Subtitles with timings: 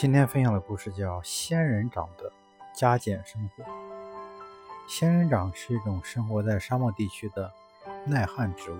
[0.00, 2.32] 今天分享的故事叫《仙人掌的
[2.72, 3.62] 加减生活》。
[4.88, 7.52] 仙人掌是一种生活在沙漠地区的
[8.06, 8.78] 耐旱植物，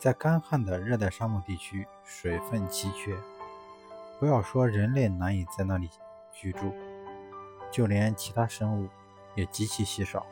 [0.00, 3.16] 在干旱的热带沙漠地区，水分奇缺，
[4.18, 5.88] 不要说人类难以在那里
[6.32, 6.74] 居住，
[7.70, 8.88] 就连其他生物
[9.36, 10.26] 也极其稀少。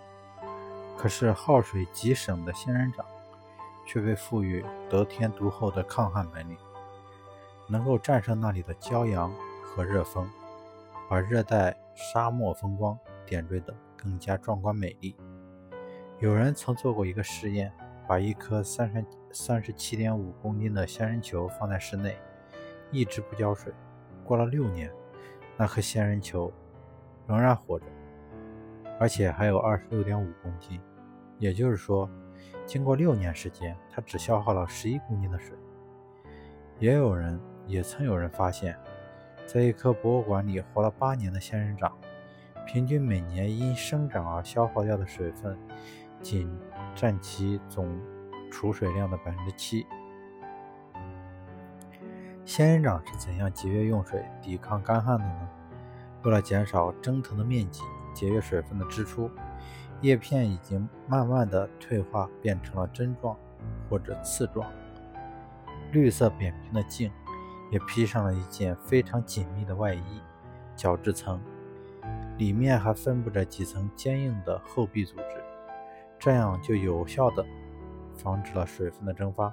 [0.99, 3.07] 可是耗水极省的仙人掌，
[3.87, 6.57] 却被赋予得天独厚的抗旱能力，
[7.69, 9.33] 能够战胜那里的骄阳。
[9.75, 10.31] 和热风，
[11.11, 12.97] 把热带沙漠风光
[13.27, 15.17] 点缀得更加壮观美丽。
[16.21, 17.73] 有人曾做过一个实验，
[18.07, 22.17] 把一颗三十三十七点五公斤的仙人球放在室内，
[22.93, 23.73] 一直不浇水。
[24.23, 24.93] 过了六年，
[25.57, 26.53] 那颗仙人球
[27.27, 27.87] 仍然活着，
[29.01, 30.81] 而且还有二十六点五公斤。
[31.41, 32.09] 也就是说，
[32.65, 35.59] 经过六年时间，它只消耗了十一公斤的水。
[36.79, 38.79] 也有人，也曾有人发现。
[39.47, 41.97] 在一棵博物馆里活了八年的仙人掌，
[42.67, 45.57] 平均每年因生长而消耗掉的水分，
[46.21, 46.51] 仅
[46.95, 48.01] 占其总
[48.51, 49.87] 储水量的百分之七。
[52.45, 55.49] 仙人掌是怎样节约用水、抵抗干旱的呢？
[56.23, 57.83] 为了减少蒸腾的面积、
[58.15, 59.31] 节约水分的支出，
[60.01, 63.37] 叶片已经慢慢的退化，变成了针状
[63.89, 64.71] 或者刺状，
[65.93, 67.11] 绿色扁平的茎。
[67.75, 70.23] 也披上了一件非常紧密的外衣，
[70.77, 71.43] 角质层
[72.39, 75.43] 里面还分布着几层坚硬的厚壁组织，
[76.17, 77.45] 这样就有效的
[78.17, 79.53] 防止了水分的蒸发。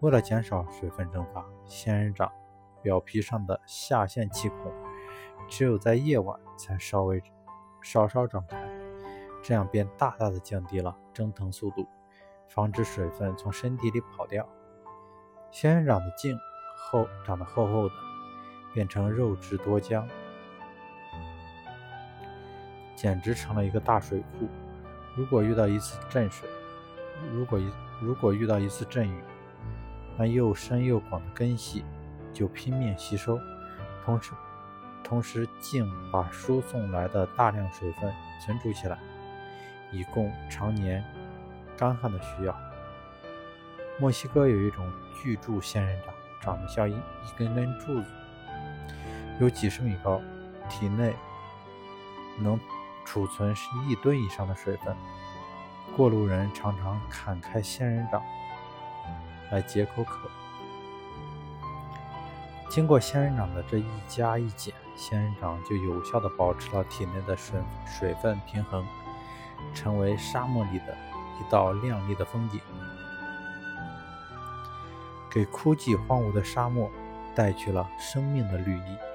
[0.00, 2.30] 为了减少水分蒸发，仙人掌
[2.82, 4.70] 表皮上的下陷气孔
[5.48, 7.22] 只有在夜晚才稍微
[7.80, 8.62] 稍稍张开，
[9.42, 11.86] 这样便大大的降低了蒸腾速度，
[12.48, 14.46] 防止水分从身体里跑掉。
[15.50, 16.36] 仙人掌的茎。
[16.82, 17.94] 厚长得厚厚的，
[18.72, 20.04] 变成肉质多浆，
[22.96, 24.48] 简直成了一个大水库。
[25.14, 26.48] 如果遇到一次阵水，
[27.32, 27.70] 如果一
[28.00, 29.20] 如果遇到一次阵雨，
[30.16, 31.84] 那又深又广的根系
[32.32, 33.38] 就拼命吸收，
[34.04, 34.32] 同时
[35.04, 38.12] 同时竟把输送来的大量水分
[38.44, 38.98] 存储起来，
[39.92, 41.04] 以供常年
[41.76, 42.56] 干旱的需要。
[43.98, 46.09] 墨西哥有一种巨柱仙人掌。
[46.40, 48.06] 长得像一一根根柱子，
[49.40, 50.20] 有几十米高，
[50.68, 51.14] 体内
[52.38, 52.58] 能
[53.04, 54.96] 储存是一吨以上的水分。
[55.96, 58.22] 过路人常常砍开仙人掌
[59.50, 60.28] 来解口渴。
[62.68, 68.86] 经过仙人掌的这一加一减，仙人掌就有效地保持了体内的水水分平衡，
[69.74, 70.96] 成为沙漠里的
[71.40, 72.60] 一道亮丽的风景。
[75.30, 76.90] 给枯寂荒芜的沙漠
[77.34, 79.09] 带去了生命的绿意。